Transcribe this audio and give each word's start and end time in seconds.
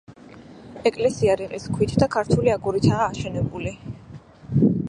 ეკლესია 0.91 1.35
რიყის 1.41 1.69
ქვით 1.77 1.93
და 2.05 2.09
ქართული 2.17 2.55
აგურითაა 2.57 3.07
აშენებული. 3.13 3.79